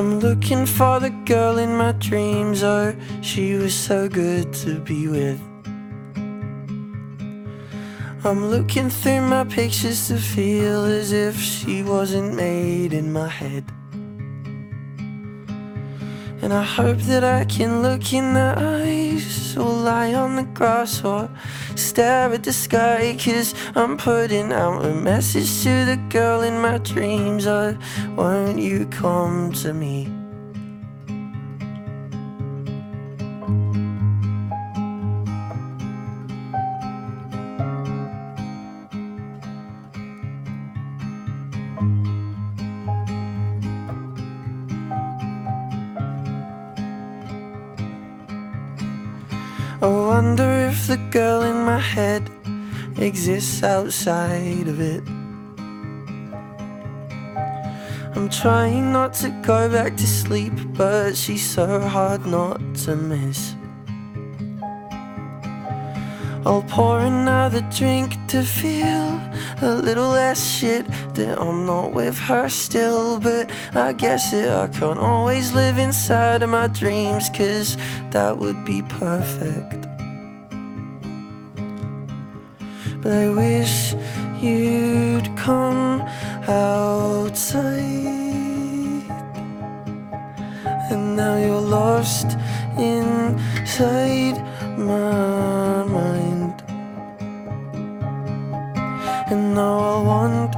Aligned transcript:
I'm 0.00 0.18
looking 0.18 0.64
for 0.64 0.98
the 0.98 1.10
girl 1.26 1.58
in 1.58 1.76
my 1.76 1.92
dreams. 1.92 2.62
Oh, 2.62 2.96
she 3.20 3.52
was 3.52 3.74
so 3.74 4.08
good 4.08 4.50
to 4.64 4.80
be 4.80 5.08
with. 5.08 5.38
I'm 8.24 8.46
looking 8.46 8.88
through 8.88 9.20
my 9.20 9.44
pictures 9.44 10.08
to 10.08 10.16
feel 10.16 10.84
as 10.86 11.12
if 11.12 11.38
she 11.38 11.82
wasn't 11.82 12.34
made 12.34 12.94
in 12.94 13.12
my 13.12 13.28
head. 13.28 13.66
And 16.42 16.52
I 16.52 16.62
hope 16.62 16.98
that 17.00 17.22
I 17.22 17.44
can 17.44 17.82
look 17.82 18.12
in 18.12 18.34
the 18.34 18.54
eyes 18.56 19.56
or 19.56 19.64
lie 19.64 20.14
on 20.14 20.36
the 20.36 20.44
grass 20.44 21.04
or 21.04 21.28
stare 21.76 22.32
at 22.32 22.44
the 22.44 22.52
sky. 22.52 23.16
Cause 23.22 23.54
I'm 23.74 23.96
putting 23.96 24.52
out 24.52 24.84
a 24.84 24.94
message 24.94 25.62
to 25.64 25.84
the 25.84 25.96
girl 26.08 26.40
in 26.42 26.60
my 26.60 26.78
dreams. 26.78 27.46
Oh, 27.46 27.76
won't 28.16 28.58
you 28.58 28.86
come 28.86 29.52
to 29.62 29.74
me? 29.74 30.19
I 49.82 49.86
wonder 49.86 50.68
if 50.68 50.88
the 50.88 50.98
girl 51.10 51.40
in 51.40 51.64
my 51.64 51.78
head 51.78 52.28
exists 52.98 53.62
outside 53.62 54.68
of 54.68 54.78
it. 54.78 55.02
I'm 58.14 58.28
trying 58.28 58.92
not 58.92 59.14
to 59.14 59.30
go 59.42 59.70
back 59.70 59.96
to 59.96 60.06
sleep, 60.06 60.52
but 60.74 61.16
she's 61.16 61.48
so 61.48 61.80
hard 61.80 62.26
not 62.26 62.60
to 62.84 62.94
miss. 62.94 63.54
I'll 66.46 66.62
pour 66.62 67.00
another 67.00 67.60
drink 67.70 68.16
to 68.28 68.42
feel 68.42 69.20
a 69.60 69.74
little 69.74 70.08
less 70.08 70.42
shit 70.42 70.86
that 71.14 71.38
I'm 71.38 71.66
not 71.66 71.92
with 71.92 72.18
her 72.18 72.48
still. 72.48 73.20
But 73.20 73.50
I 73.74 73.92
guess 73.92 74.30
that 74.30 74.48
I 74.48 74.68
can't 74.68 74.98
always 74.98 75.52
live 75.52 75.76
inside 75.76 76.42
of 76.42 76.48
my 76.48 76.68
dreams, 76.68 77.28
cause 77.28 77.76
that 78.10 78.38
would 78.38 78.64
be 78.64 78.80
perfect. 78.82 79.86
But 83.02 83.12
I 83.12 83.28
wish 83.30 83.94
you'd 84.40 85.36
come 85.36 86.00
outside. 86.48 87.70
And 90.90 91.16
now 91.16 91.36
you're 91.36 91.60
lost 91.60 92.36
inside 92.78 94.38
my 94.78 95.84
mind. 95.84 96.19
And 99.50 99.56
now 99.56 99.78
I 99.80 100.02
want 100.12 100.54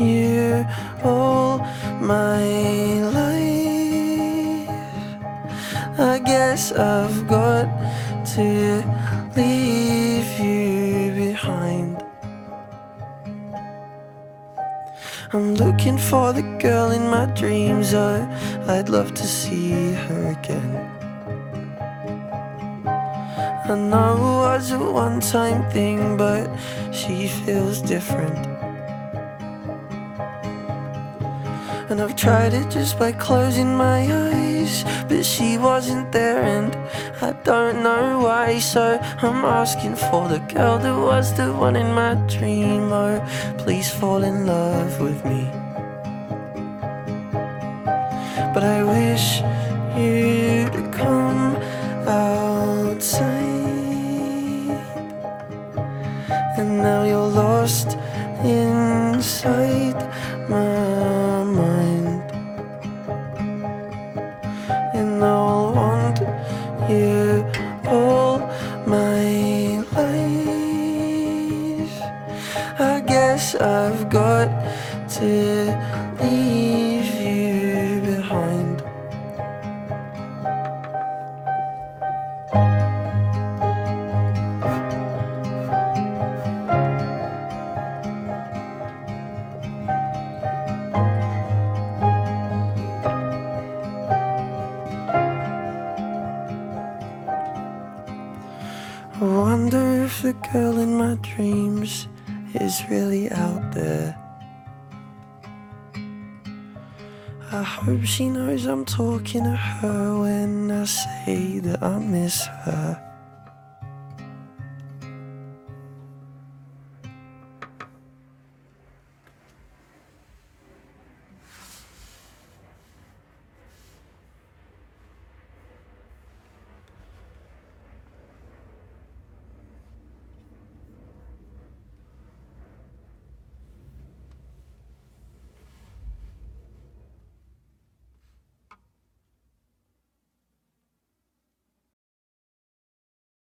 you 0.00 0.66
all 1.04 1.58
my 2.00 2.42
life. 3.16 4.68
I 5.96 6.18
guess 6.18 6.72
I've 6.72 7.28
got 7.28 7.68
to 8.34 8.82
leave 9.36 10.40
you 10.40 11.12
behind. 11.14 12.02
I'm 15.32 15.54
looking 15.54 15.96
for 15.96 16.32
the 16.32 16.42
girl 16.58 16.90
in 16.90 17.08
my 17.08 17.26
dreams. 17.26 17.94
Oh, 17.94 18.28
I'd 18.66 18.88
love 18.88 19.14
to 19.14 19.22
see 19.22 19.92
her 19.92 20.36
again. 20.36 21.01
I 23.72 23.74
know 23.74 24.16
it 24.16 24.20
was 24.20 24.70
a 24.72 24.78
one 24.78 25.18
time 25.20 25.62
thing, 25.70 26.18
but 26.18 26.46
she 26.92 27.26
feels 27.26 27.80
different. 27.80 28.36
And 31.88 31.98
I've 32.02 32.14
tried 32.14 32.52
it 32.52 32.68
just 32.68 32.98
by 32.98 33.12
closing 33.12 33.74
my 33.74 34.00
eyes, 34.28 34.84
but 35.08 35.24
she 35.24 35.56
wasn't 35.56 36.12
there, 36.12 36.42
and 36.42 36.76
I 37.22 37.32
don't 37.44 37.82
know 37.82 38.20
why. 38.20 38.58
So 38.58 39.00
I'm 39.22 39.42
asking 39.42 39.96
for 39.96 40.28
the 40.28 40.40
girl 40.52 40.78
that 40.78 40.94
was 40.94 41.32
the 41.32 41.50
one 41.54 41.74
in 41.74 41.94
my 41.94 42.12
dream. 42.28 42.92
Oh, 42.92 43.24
please 43.56 43.88
fall 43.88 44.22
in 44.22 44.44
love 44.44 45.00
with 45.00 45.24
me. 45.24 45.48
But 48.52 48.64
I 48.64 48.84
wish 48.84 49.40
you'd 49.96 50.41
And 56.62 56.78
now 56.78 57.02
you're 57.02 57.26
lost 57.26 57.98
inside 58.44 60.00
my 60.48 61.42
mind. 61.42 62.22
And 64.94 65.18
now 65.18 65.40
I'll 65.54 65.72
want 65.74 66.20
you 66.88 67.44
all 67.84 68.38
my 68.86 69.82
life. 69.98 71.96
I 72.78 73.00
guess 73.04 73.56
I've 73.56 74.08
got 74.08 74.48
to 75.18 75.34
leave 76.20 76.81
I 99.22 99.24
wonder 99.24 100.02
if 100.02 100.22
the 100.22 100.32
girl 100.52 100.80
in 100.80 100.96
my 100.96 101.14
dreams 101.22 102.08
is 102.54 102.82
really 102.90 103.30
out 103.30 103.70
there. 103.70 104.18
I 107.52 107.62
hope 107.62 108.02
she 108.02 108.28
knows 108.28 108.66
I'm 108.66 108.84
talking 108.84 109.44
to 109.44 109.54
her 109.54 110.18
when 110.22 110.72
I 110.72 110.84
say 110.86 111.60
that 111.60 111.80
I 111.84 112.00
miss 112.00 112.44
her. 112.64 113.11